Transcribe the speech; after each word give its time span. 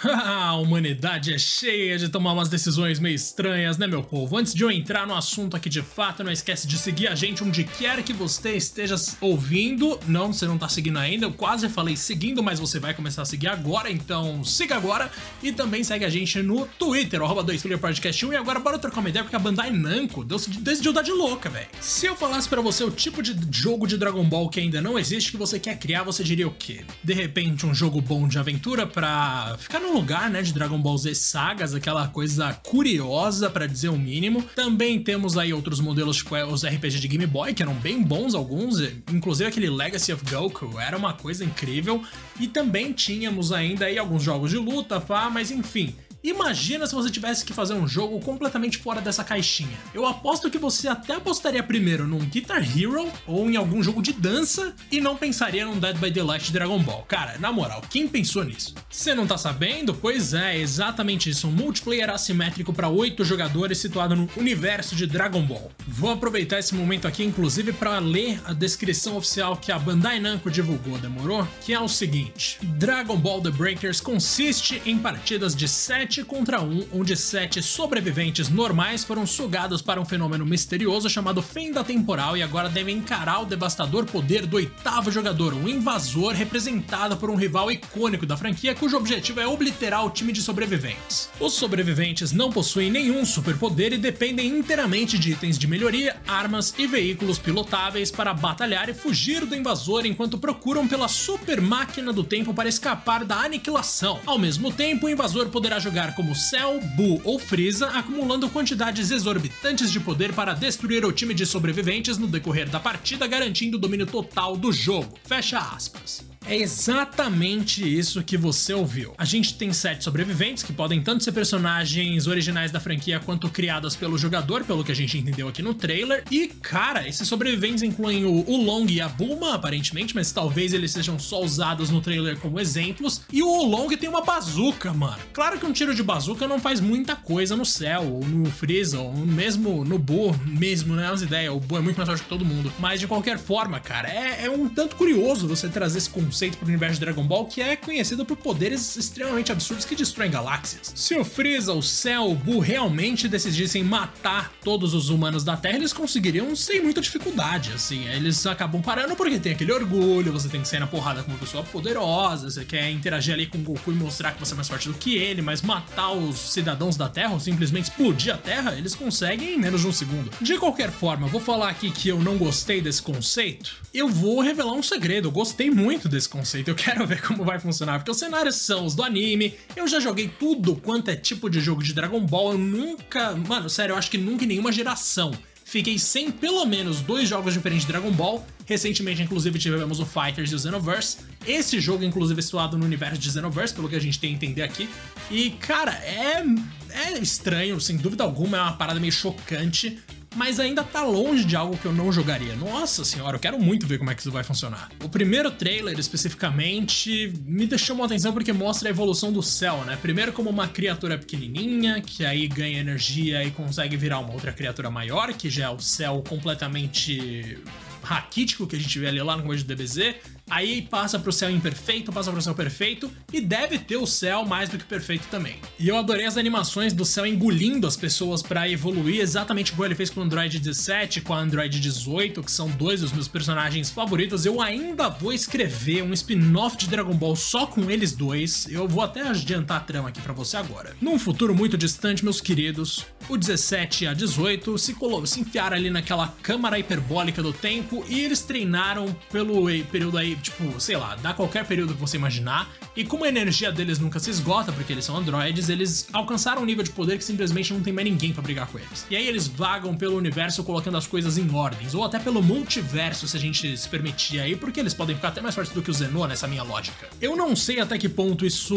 A 0.10 0.54
humanidade 0.54 1.34
é 1.34 1.38
cheia 1.38 1.98
de 1.98 2.08
tomar 2.08 2.32
umas 2.32 2.48
decisões 2.48 2.98
meio 2.98 3.14
estranhas, 3.14 3.76
né, 3.76 3.86
meu 3.86 4.02
povo? 4.02 4.36
Antes 4.36 4.54
de 4.54 4.62
eu 4.62 4.70
entrar 4.70 5.06
no 5.06 5.14
assunto 5.14 5.56
aqui 5.56 5.68
de 5.68 5.82
fato, 5.82 6.24
não 6.24 6.32
esquece 6.32 6.66
de 6.66 6.78
seguir 6.78 7.08
a 7.08 7.14
gente 7.14 7.44
onde 7.44 7.64
quer 7.64 8.02
que 8.02 8.12
você 8.12 8.56
esteja 8.56 8.94
ouvindo. 9.20 9.98
Não, 10.06 10.32
você 10.32 10.46
não 10.46 10.56
tá 10.56 10.68
seguindo 10.68 10.98
ainda, 10.98 11.26
eu 11.26 11.32
quase 11.32 11.68
falei 11.68 11.96
seguindo, 11.96 12.42
mas 12.42 12.58
você 12.58 12.78
vai 12.78 12.94
começar 12.94 13.22
a 13.22 13.24
seguir 13.26 13.48
agora, 13.48 13.90
então 13.90 14.42
siga 14.42 14.76
agora. 14.76 15.10
E 15.42 15.52
também 15.52 15.84
segue 15.84 16.04
a 16.04 16.08
gente 16.08 16.40
no 16.42 16.66
Twitter, 16.66 17.20
arroba 17.20 17.42
2 17.42 17.62
Podcast 17.78 18.24
1. 18.24 18.32
E 18.32 18.36
agora 18.36 18.58
bora 18.58 18.78
trocar 18.78 19.00
uma 19.00 19.08
ideia, 19.08 19.22
porque 19.22 19.36
a 19.36 19.40
Bandai 19.40 19.70
Namco 19.70 20.24
decidiu 20.24 20.92
dar 20.92 21.02
de 21.02 21.12
louca, 21.12 21.50
velho. 21.50 21.68
Se 21.80 22.06
eu 22.06 22.16
falasse 22.16 22.48
para 22.48 22.62
você 22.62 22.82
o 22.84 22.90
tipo 22.90 23.22
de 23.22 23.36
jogo 23.50 23.86
de 23.86 23.98
Dragon 23.98 24.24
Ball 24.24 24.48
que 24.48 24.60
ainda 24.60 24.80
não 24.80 24.98
existe, 24.98 25.30
que 25.30 25.36
você 25.36 25.58
quer 25.58 25.78
criar, 25.78 26.04
você 26.04 26.24
diria 26.24 26.48
o 26.48 26.52
quê? 26.52 26.84
De 27.04 27.12
repente, 27.12 27.66
um 27.66 27.74
jogo 27.74 28.00
bom 28.00 28.26
de 28.26 28.38
aventura 28.38 28.86
pra 28.86 29.56
ficar 29.58 29.78
no 29.78 29.89
lugar, 29.92 30.30
né, 30.30 30.42
de 30.42 30.52
Dragon 30.52 30.78
Ball 30.80 30.96
Z 30.96 31.14
sagas, 31.14 31.74
aquela 31.74 32.08
coisa 32.08 32.52
curiosa 32.54 33.50
para 33.50 33.66
dizer 33.66 33.88
o 33.88 33.98
mínimo. 33.98 34.42
Também 34.54 35.02
temos 35.02 35.36
aí 35.36 35.52
outros 35.52 35.80
modelos, 35.80 36.16
tipo 36.16 36.36
é, 36.36 36.44
os 36.44 36.64
RPG 36.64 36.98
de 37.00 37.08
Game 37.08 37.26
Boy, 37.26 37.54
que 37.54 37.62
eram 37.62 37.74
bem 37.74 38.02
bons 38.02 38.34
alguns, 38.34 38.80
inclusive 39.12 39.48
aquele 39.48 39.70
Legacy 39.70 40.12
of 40.12 40.24
Goku 40.28 40.78
era 40.78 40.96
uma 40.96 41.12
coisa 41.12 41.44
incrível. 41.44 42.02
E 42.38 42.46
também 42.46 42.92
tínhamos 42.92 43.52
ainda 43.52 43.86
aí 43.86 43.98
alguns 43.98 44.22
jogos 44.22 44.50
de 44.50 44.56
luta, 44.56 45.00
pá, 45.00 45.28
mas 45.28 45.50
enfim, 45.50 45.94
Imagina 46.22 46.86
se 46.86 46.94
você 46.94 47.08
tivesse 47.08 47.46
que 47.46 47.54
fazer 47.54 47.72
um 47.72 47.88
jogo 47.88 48.20
completamente 48.20 48.76
fora 48.76 49.00
dessa 49.00 49.24
caixinha. 49.24 49.78
Eu 49.94 50.04
aposto 50.04 50.50
que 50.50 50.58
você 50.58 50.86
até 50.86 51.14
apostaria 51.14 51.62
primeiro 51.62 52.06
num 52.06 52.18
Guitar 52.18 52.62
Hero 52.62 53.10
ou 53.26 53.48
em 53.48 53.56
algum 53.56 53.82
jogo 53.82 54.02
de 54.02 54.12
dança 54.12 54.74
e 54.92 55.00
não 55.00 55.16
pensaria 55.16 55.64
num 55.64 55.78
Dead 55.78 55.96
by 55.96 56.10
Daylight 56.10 56.52
Dragon 56.52 56.78
Ball. 56.82 57.06
Cara, 57.08 57.38
na 57.38 57.50
moral, 57.50 57.82
quem 57.88 58.06
pensou 58.06 58.44
nisso? 58.44 58.74
Você 58.90 59.14
não 59.14 59.26
tá 59.26 59.38
sabendo? 59.38 59.94
Pois 59.94 60.34
é, 60.34 60.58
exatamente 60.58 61.30
isso. 61.30 61.48
Um 61.48 61.52
multiplayer 61.52 62.10
assimétrico 62.10 62.70
para 62.70 62.88
8 62.88 63.24
jogadores 63.24 63.78
situado 63.78 64.14
no 64.14 64.28
universo 64.36 64.94
de 64.94 65.06
Dragon 65.06 65.42
Ball. 65.42 65.72
Vou 65.88 66.10
aproveitar 66.10 66.58
esse 66.58 66.74
momento 66.74 67.08
aqui, 67.08 67.24
inclusive, 67.24 67.72
para 67.72 67.98
ler 67.98 68.38
a 68.44 68.52
descrição 68.52 69.16
oficial 69.16 69.56
que 69.56 69.72
a 69.72 69.78
Bandai 69.78 70.20
Namco 70.20 70.50
divulgou, 70.50 70.98
demorou? 70.98 71.48
Que 71.62 71.72
é 71.72 71.80
o 71.80 71.88
seguinte: 71.88 72.58
Dragon 72.62 73.16
Ball 73.16 73.40
The 73.40 73.50
Breakers 73.50 74.02
consiste 74.02 74.82
em 74.84 74.98
partidas 74.98 75.56
de 75.56 75.66
7 75.66 76.09
7 76.10 76.24
contra 76.24 76.60
1, 76.60 76.88
onde 76.92 77.14
7 77.14 77.62
sobreviventes 77.62 78.48
normais 78.48 79.04
foram 79.04 79.24
sugados 79.24 79.80
para 79.80 80.00
um 80.00 80.04
fenômeno 80.04 80.44
misterioso 80.44 81.08
chamado 81.08 81.40
Fenda 81.40 81.84
Temporal 81.84 82.36
e 82.36 82.42
agora 82.42 82.68
devem 82.68 82.96
encarar 82.96 83.42
o 83.42 83.46
devastador 83.46 84.04
poder 84.04 84.44
do 84.44 84.56
oitavo 84.56 85.12
jogador, 85.12 85.54
um 85.54 85.68
invasor 85.68 86.32
representado 86.32 87.16
por 87.16 87.30
um 87.30 87.36
rival 87.36 87.70
icônico 87.70 88.26
da 88.26 88.36
franquia 88.36 88.74
cujo 88.74 88.96
objetivo 88.96 89.38
é 89.38 89.46
obliterar 89.46 90.04
o 90.04 90.10
time 90.10 90.32
de 90.32 90.42
sobreviventes. 90.42 91.30
Os 91.38 91.52
sobreviventes 91.52 92.32
não 92.32 92.50
possuem 92.50 92.90
nenhum 92.90 93.24
superpoder 93.24 93.92
e 93.92 93.98
dependem 93.98 94.48
inteiramente 94.48 95.16
de 95.16 95.30
itens 95.30 95.56
de 95.56 95.68
melhoria, 95.68 96.16
armas 96.26 96.74
e 96.76 96.88
veículos 96.88 97.38
pilotáveis 97.38 98.10
para 98.10 98.34
batalhar 98.34 98.88
e 98.88 98.94
fugir 98.94 99.46
do 99.46 99.54
invasor 99.54 100.04
enquanto 100.04 100.38
procuram 100.38 100.88
pela 100.88 101.06
super 101.06 101.60
máquina 101.60 102.12
do 102.12 102.24
tempo 102.24 102.52
para 102.52 102.68
escapar 102.68 103.24
da 103.24 103.36
aniquilação. 103.36 104.18
Ao 104.26 104.38
mesmo 104.38 104.72
tempo, 104.72 105.06
o 105.06 105.08
invasor 105.08 105.50
poderá 105.50 105.78
jogar 105.78 105.99
jogar 106.00 106.14
como 106.14 106.34
Cell, 106.34 106.80
Buu 106.96 107.20
ou 107.24 107.38
Frieza, 107.38 107.88
acumulando 107.88 108.48
quantidades 108.48 109.10
exorbitantes 109.10 109.92
de 109.92 110.00
poder 110.00 110.32
para 110.32 110.54
destruir 110.54 111.04
o 111.04 111.12
time 111.12 111.34
de 111.34 111.44
sobreviventes 111.44 112.16
no 112.16 112.26
decorrer 112.26 112.68
da 112.70 112.80
partida, 112.80 113.26
garantindo 113.26 113.76
o 113.76 113.80
domínio 113.80 114.06
total 114.06 114.56
do 114.56 114.72
jogo. 114.72 115.18
Fecha 115.24 115.58
aspas. 115.58 116.29
É 116.46 116.56
exatamente 116.56 117.86
isso 117.86 118.22
que 118.22 118.36
você 118.36 118.72
ouviu. 118.72 119.14
A 119.16 119.24
gente 119.24 119.54
tem 119.54 119.72
sete 119.72 120.02
sobreviventes 120.02 120.62
que 120.62 120.72
podem 120.72 121.02
tanto 121.02 121.22
ser 121.22 121.32
personagens 121.32 122.26
originais 122.26 122.72
da 122.72 122.80
franquia 122.80 123.20
quanto 123.20 123.48
criadas 123.48 123.94
pelo 123.94 124.18
jogador, 124.18 124.64
pelo 124.64 124.82
que 124.82 124.90
a 124.90 124.94
gente 124.94 125.18
entendeu 125.18 125.48
aqui 125.48 125.62
no 125.62 125.74
trailer. 125.74 126.24
E, 126.30 126.48
cara, 126.48 127.06
esses 127.06 127.28
sobreviventes 127.28 127.82
incluem 127.82 128.24
o, 128.24 128.44
o 128.48 128.56
Long 128.64 128.86
e 128.88 129.00
a 129.00 129.08
Bulma, 129.08 129.54
aparentemente, 129.54 130.14
mas 130.14 130.32
talvez 130.32 130.72
eles 130.72 130.90
sejam 130.90 131.18
só 131.18 131.42
usados 131.42 131.90
no 131.90 132.00
trailer 132.00 132.38
como 132.38 132.58
exemplos. 132.58 133.22
E 133.32 133.42
o 133.42 133.64
Long 133.64 133.88
tem 133.88 134.08
uma 134.08 134.22
bazuca, 134.22 134.92
mano. 134.92 135.18
Claro 135.32 135.58
que 135.58 135.66
um 135.66 135.72
tiro 135.72 135.94
de 135.94 136.02
bazuca 136.02 136.48
não 136.48 136.58
faz 136.58 136.80
muita 136.80 137.14
coisa 137.14 137.54
no 137.54 137.66
céu, 137.66 138.02
ou 138.02 138.24
no 138.24 138.50
Freeza, 138.50 138.98
ou 138.98 139.14
mesmo 139.14 139.84
no 139.84 139.98
Boo, 139.98 140.34
mesmo, 140.46 140.96
né? 140.96 141.10
As 141.12 141.22
ideias. 141.22 141.54
O 141.54 141.60
Boo 141.60 141.78
é 141.78 141.82
muito 141.82 141.96
mais 141.96 142.08
forte 142.08 142.22
que 142.22 142.28
todo 142.28 142.44
mundo. 142.44 142.72
Mas 142.78 142.98
de 142.98 143.06
qualquer 143.06 143.38
forma, 143.38 143.78
cara, 143.78 144.08
é, 144.08 144.46
é 144.46 144.50
um 144.50 144.68
tanto 144.68 144.96
curioso 144.96 145.46
você 145.46 145.68
trazer 145.68 145.98
esse 145.98 146.10
pro 146.56 146.66
universo 146.66 146.94
de 146.94 147.00
Dragon 147.00 147.24
Ball, 147.24 147.46
que 147.46 147.60
é 147.60 147.76
conhecido 147.76 148.24
por 148.24 148.36
poderes 148.36 148.96
extremamente 148.96 149.52
absurdos 149.52 149.84
que 149.84 149.96
destroem 149.96 150.30
galáxias. 150.30 150.92
Se 150.94 151.14
o 151.16 151.24
Freeza, 151.24 151.72
o 151.72 151.82
Cell, 151.82 152.30
o 152.30 152.34
Buu 152.34 152.58
realmente 152.58 153.28
decidissem 153.28 153.82
matar 153.84 154.52
todos 154.62 154.94
os 154.94 155.08
humanos 155.08 155.44
da 155.44 155.56
Terra, 155.56 155.76
eles 155.76 155.92
conseguiriam 155.92 156.54
sem 156.54 156.82
muita 156.82 157.00
dificuldade, 157.00 157.72
assim. 157.72 158.06
Eles 158.08 158.46
acabam 158.46 158.80
parando 158.80 159.16
porque 159.16 159.38
tem 159.38 159.52
aquele 159.52 159.72
orgulho, 159.72 160.32
você 160.32 160.48
tem 160.48 160.62
que 160.62 160.68
sair 160.68 160.80
na 160.80 160.86
porrada 160.86 161.22
com 161.22 161.30
uma 161.30 161.38
pessoa 161.38 161.62
poderosa, 161.64 162.50
você 162.50 162.64
quer 162.64 162.90
interagir 162.90 163.34
ali 163.34 163.46
com 163.46 163.58
o 163.58 163.62
Goku 163.62 163.92
e 163.92 163.94
mostrar 163.94 164.32
que 164.32 164.40
você 164.40 164.52
é 164.52 164.56
mais 164.56 164.68
forte 164.68 164.88
do 164.88 164.94
que 164.94 165.16
ele, 165.16 165.42
mas 165.42 165.62
matar 165.62 166.12
os 166.12 166.38
cidadãos 166.38 166.96
da 166.96 167.08
Terra 167.08 167.32
ou 167.32 167.40
simplesmente 167.40 167.90
explodir 167.90 168.34
a 168.34 168.38
Terra, 168.38 168.74
eles 168.76 168.94
conseguem 168.94 169.54
em 169.54 169.58
menos 169.58 169.80
de 169.80 169.86
um 169.86 169.92
segundo. 169.92 170.30
De 170.40 170.58
qualquer 170.58 170.90
forma, 170.90 171.26
vou 171.26 171.40
falar 171.40 171.68
aqui 171.68 171.90
que 171.90 172.08
eu 172.08 172.20
não 172.20 172.36
gostei 172.36 172.80
desse 172.80 173.02
conceito. 173.02 173.76
Eu 173.92 174.08
vou 174.08 174.40
revelar 174.40 174.72
um 174.72 174.82
segredo, 174.82 175.28
eu 175.28 175.32
gostei 175.32 175.70
muito 175.70 176.08
desse 176.08 176.19
conceito. 176.28 176.68
Eu 176.68 176.74
quero 176.74 177.04
ver 177.08 177.22
como 177.22 177.44
vai 177.44 177.58
funcionar, 177.58 177.98
porque 177.98 178.10
os 178.10 178.18
cenários 178.18 178.56
são 178.56 178.84
os 178.84 178.94
do 178.94 179.02
anime. 179.02 179.54
Eu 179.74 179.86
já 179.88 180.00
joguei 180.00 180.28
tudo 180.28 180.76
quanto 180.76 181.10
é 181.10 181.16
tipo 181.16 181.48
de 181.48 181.60
jogo 181.60 181.82
de 181.82 181.92
Dragon 181.92 182.20
Ball. 182.20 182.52
Eu 182.52 182.58
nunca, 182.58 183.34
mano, 183.36 183.70
sério, 183.70 183.92
eu 183.92 183.96
acho 183.96 184.10
que 184.10 184.18
nunca 184.18 184.44
em 184.44 184.48
nenhuma 184.48 184.72
geração 184.72 185.32
fiquei 185.70 186.00
sem 186.00 186.32
pelo 186.32 186.64
menos 186.64 187.00
dois 187.00 187.28
jogos 187.28 187.54
diferentes 187.54 187.86
de 187.86 187.92
Dragon 187.92 188.10
Ball. 188.10 188.44
Recentemente, 188.66 189.22
inclusive, 189.22 189.56
tivemos 189.56 190.00
o 190.00 190.06
Fighters 190.06 190.50
e 190.50 190.54
o 190.56 190.58
Xenoverse. 190.58 191.18
Esse 191.46 191.80
jogo, 191.80 192.02
inclusive, 192.02 192.40
é 192.40 192.42
situado 192.42 192.76
no 192.76 192.84
universo 192.84 193.18
de 193.18 193.30
Xenoverse, 193.30 193.72
pelo 193.72 193.88
que 193.88 193.94
a 193.94 194.00
gente 194.00 194.18
tem 194.18 194.30
a 194.30 194.34
entender 194.34 194.62
aqui. 194.62 194.88
E, 195.30 195.50
cara, 195.50 195.92
é, 195.92 196.44
é 196.90 197.18
estranho, 197.20 197.80
sem 197.80 197.96
dúvida 197.96 198.24
alguma, 198.24 198.58
é 198.58 198.60
uma 198.62 198.72
parada 198.72 198.98
meio 198.98 199.12
chocante 199.12 199.98
mas 200.36 200.60
ainda 200.60 200.84
tá 200.84 201.02
longe 201.02 201.44
de 201.44 201.56
algo 201.56 201.76
que 201.76 201.86
eu 201.86 201.92
não 201.92 202.12
jogaria. 202.12 202.54
Nossa 202.56 203.04
senhora, 203.04 203.36
eu 203.36 203.40
quero 203.40 203.58
muito 203.58 203.86
ver 203.86 203.98
como 203.98 204.10
é 204.10 204.14
que 204.14 204.20
isso 204.20 204.30
vai 204.30 204.44
funcionar. 204.44 204.90
O 205.02 205.08
primeiro 205.08 205.50
trailer, 205.50 205.98
especificamente, 205.98 207.32
me 207.44 207.66
deixou 207.66 207.96
uma 207.96 208.06
atenção 208.06 208.32
porque 208.32 208.52
mostra 208.52 208.88
a 208.88 208.90
evolução 208.90 209.32
do 209.32 209.42
céu, 209.42 209.84
né? 209.84 209.98
Primeiro 210.00 210.32
como 210.32 210.48
uma 210.50 210.68
criatura 210.68 211.18
pequenininha, 211.18 212.00
que 212.00 212.24
aí 212.24 212.46
ganha 212.46 212.78
energia 212.78 213.44
e 213.44 213.50
consegue 213.50 213.96
virar 213.96 214.18
uma 214.20 214.32
outra 214.32 214.52
criatura 214.52 214.90
maior, 214.90 215.32
que 215.32 215.50
já 215.50 215.66
é 215.66 215.70
o 215.70 215.80
céu 215.80 216.22
completamente 216.28 217.58
raquítico 218.02 218.66
que 218.66 218.76
a 218.76 218.78
gente 218.78 218.98
vê 218.98 219.08
ali 219.08 219.22
lá 219.22 219.36
no 219.36 219.42
começo 219.42 219.64
do 219.64 219.74
DBZ. 219.74 220.16
Aí 220.50 220.82
passa 220.82 221.16
pro 221.16 221.30
céu 221.30 221.48
imperfeito, 221.48 222.12
passa 222.12 222.32
pro 222.32 222.42
céu 222.42 222.54
perfeito 222.54 223.08
e 223.32 223.40
deve 223.40 223.78
ter 223.78 223.96
o 223.96 224.06
céu 224.06 224.44
mais 224.44 224.68
do 224.68 224.76
que 224.76 224.84
perfeito 224.84 225.28
também. 225.30 225.56
E 225.78 225.88
eu 225.88 225.96
adorei 225.96 226.26
as 226.26 226.36
animações 226.36 226.92
do 226.92 227.04
céu 227.04 227.24
engolindo 227.24 227.86
as 227.86 227.96
pessoas 227.96 228.42
para 228.42 228.68
evoluir, 228.68 229.20
exatamente 229.20 229.70
como 229.70 229.84
ele 229.84 229.94
fez 229.94 230.10
com 230.10 230.18
o 230.18 230.22
Android 230.24 230.58
17, 230.58 231.20
com 231.20 231.32
a 231.32 231.38
Android 231.38 231.78
18, 231.78 232.42
que 232.42 232.50
são 232.50 232.68
dois 232.68 233.00
dos 233.00 233.12
meus 233.12 233.28
personagens 233.28 233.90
favoritos. 233.90 234.44
Eu 234.44 234.60
ainda 234.60 235.08
vou 235.08 235.32
escrever 235.32 236.02
um 236.02 236.12
spin-off 236.12 236.76
de 236.76 236.88
Dragon 236.88 237.14
Ball 237.14 237.36
só 237.36 237.64
com 237.64 237.88
eles 237.88 238.12
dois. 238.12 238.66
Eu 238.68 238.88
vou 238.88 239.04
até 239.04 239.22
adiantar 239.22 239.76
a 239.76 239.80
trama 239.80 240.08
aqui 240.08 240.20
para 240.20 240.32
você 240.32 240.56
agora. 240.56 240.96
Num 241.00 241.16
futuro 241.16 241.54
muito 241.54 241.78
distante, 241.78 242.24
meus 242.24 242.40
queridos, 242.40 243.06
o 243.30 243.38
17 243.38 244.04
e 244.04 244.06
a 244.08 244.14
18 244.14 244.76
se, 244.76 244.96
se 245.26 245.40
enfiaram 245.40 245.76
ali 245.76 245.88
naquela 245.90 246.28
câmara 246.42 246.78
hiperbólica 246.78 247.42
do 247.42 247.52
tempo 247.52 248.04
e 248.08 248.20
eles 248.20 248.40
treinaram 248.40 249.14
pelo 249.30 249.66
período 249.84 250.18
aí 250.18 250.34
tipo, 250.36 250.80
sei 250.80 250.96
lá, 250.96 251.16
dá 251.16 251.32
qualquer 251.32 251.64
período 251.64 251.94
que 251.94 252.00
você 252.00 252.16
imaginar. 252.16 252.68
E 252.96 253.04
como 253.04 253.24
a 253.24 253.28
energia 253.28 253.70
deles 253.70 253.98
nunca 253.98 254.18
se 254.18 254.30
esgota, 254.30 254.72
porque 254.72 254.92
eles 254.92 255.04
são 255.04 255.16
androides, 255.16 255.68
eles 255.68 256.08
alcançaram 256.12 256.62
um 256.62 256.64
nível 256.64 256.82
de 256.82 256.90
poder 256.90 257.18
que 257.18 257.24
simplesmente 257.24 257.72
não 257.72 257.80
tem 257.80 257.92
mais 257.92 258.08
ninguém 258.08 258.32
para 258.32 258.42
brigar 258.42 258.66
com 258.66 258.78
eles. 258.78 259.06
E 259.08 259.16
aí 259.16 259.26
eles 259.26 259.46
vagam 259.46 259.94
pelo 259.94 260.16
universo 260.16 260.64
colocando 260.64 260.96
as 260.96 261.06
coisas 261.06 261.38
em 261.38 261.54
ordens, 261.54 261.94
ou 261.94 262.04
até 262.04 262.18
pelo 262.18 262.42
multiverso, 262.42 263.28
se 263.28 263.36
a 263.36 263.40
gente 263.40 263.76
se 263.76 263.88
permitir 263.88 264.40
aí, 264.40 264.56
porque 264.56 264.80
eles 264.80 264.92
podem 264.92 265.14
ficar 265.14 265.28
até 265.28 265.40
mais 265.40 265.54
fortes 265.54 265.72
do 265.72 265.80
que 265.80 265.90
o 265.90 265.94
Zenô 265.94 266.26
nessa 266.26 266.48
minha 266.48 266.62
lógica. 266.62 267.08
Eu 267.20 267.36
não 267.36 267.54
sei 267.54 267.80
até 267.80 267.96
que 267.96 268.08
ponto 268.08 268.44
isso 268.44 268.76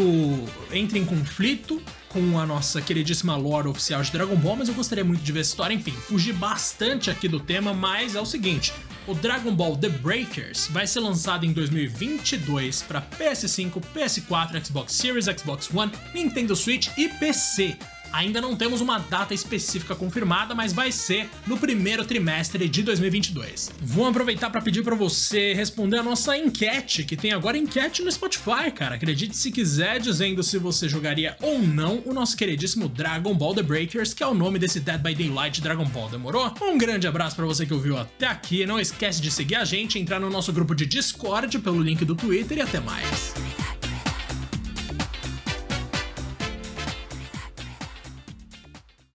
entra 0.72 0.98
em 0.98 1.04
conflito 1.04 1.82
com 2.14 2.38
a 2.38 2.46
nossa 2.46 2.80
queridíssima 2.80 3.34
lore 3.34 3.66
oficial 3.66 4.00
de 4.00 4.12
Dragon 4.12 4.36
Ball, 4.36 4.54
mas 4.54 4.68
eu 4.68 4.74
gostaria 4.74 5.04
muito 5.04 5.20
de 5.20 5.32
ver 5.32 5.40
essa 5.40 5.50
história. 5.50 5.74
Enfim, 5.74 5.90
fugi 5.90 6.32
bastante 6.32 7.10
aqui 7.10 7.26
do 7.26 7.40
tema, 7.40 7.74
mas 7.74 8.14
é 8.14 8.20
o 8.20 8.24
seguinte: 8.24 8.72
o 9.08 9.14
Dragon 9.14 9.52
Ball 9.52 9.76
The 9.76 9.88
Breakers 9.88 10.68
vai 10.68 10.86
ser 10.86 11.00
lançado 11.00 11.44
em 11.44 11.52
2022 11.52 12.82
para 12.82 13.02
PS5, 13.02 13.82
PS4, 13.92 14.64
Xbox 14.64 14.92
Series, 14.92 15.26
Xbox 15.26 15.68
One, 15.74 15.90
Nintendo 16.14 16.54
Switch 16.54 16.88
e 16.96 17.08
PC. 17.08 17.76
Ainda 18.14 18.40
não 18.40 18.54
temos 18.54 18.80
uma 18.80 18.98
data 18.98 19.34
específica 19.34 19.92
confirmada, 19.92 20.54
mas 20.54 20.72
vai 20.72 20.92
ser 20.92 21.28
no 21.48 21.58
primeiro 21.58 22.04
trimestre 22.04 22.68
de 22.68 22.80
2022. 22.84 23.72
Vou 23.82 24.06
aproveitar 24.06 24.50
para 24.50 24.62
pedir 24.62 24.84
para 24.84 24.94
você 24.94 25.52
responder 25.52 25.98
a 25.98 26.02
nossa 26.02 26.38
enquete, 26.38 27.02
que 27.02 27.16
tem 27.16 27.32
agora 27.32 27.58
enquete 27.58 28.02
no 28.02 28.12
Spotify, 28.12 28.70
cara. 28.72 28.94
Acredite 28.94 29.36
se 29.36 29.50
quiser, 29.50 29.98
dizendo 29.98 30.44
se 30.44 30.58
você 30.58 30.88
jogaria 30.88 31.36
ou 31.42 31.58
não 31.58 32.04
o 32.06 32.14
nosso 32.14 32.36
queridíssimo 32.36 32.88
Dragon 32.88 33.34
Ball 33.34 33.52
The 33.52 33.64
Breakers, 33.64 34.14
que 34.14 34.22
é 34.22 34.26
o 34.28 34.32
nome 34.32 34.60
desse 34.60 34.78
Dead 34.78 35.02
by 35.02 35.12
Daylight 35.12 35.60
Dragon 35.60 35.86
Ball, 35.86 36.08
demorou? 36.08 36.54
Um 36.62 36.78
grande 36.78 37.08
abraço 37.08 37.34
para 37.34 37.46
você 37.46 37.66
que 37.66 37.74
ouviu 37.74 37.98
até 37.98 38.28
aqui. 38.28 38.64
Não 38.64 38.78
esquece 38.78 39.20
de 39.20 39.28
seguir 39.28 39.56
a 39.56 39.64
gente, 39.64 39.98
entrar 39.98 40.20
no 40.20 40.30
nosso 40.30 40.52
grupo 40.52 40.72
de 40.72 40.86
Discord 40.86 41.58
pelo 41.58 41.82
link 41.82 42.04
do 42.04 42.14
Twitter 42.14 42.58
e 42.58 42.60
até 42.60 42.78
mais. 42.78 43.34